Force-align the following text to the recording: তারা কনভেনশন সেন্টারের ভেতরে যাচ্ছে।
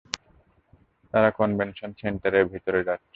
তারা 1.13 1.29
কনভেনশন 1.31 1.91
সেন্টারের 2.01 2.45
ভেতরে 2.51 2.79
যাচ্ছে। 2.87 3.09